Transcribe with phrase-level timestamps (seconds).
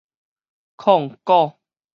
[0.81, 1.59] 控股